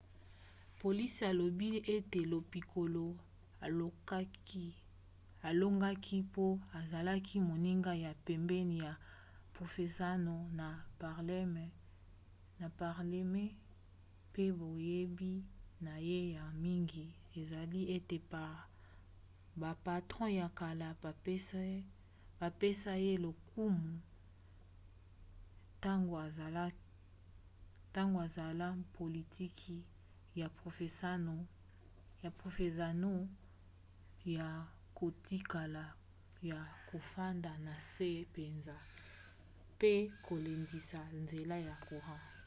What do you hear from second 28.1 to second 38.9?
azosala politiki ya provenzano ya kotikala ya kofanda na nse mpenza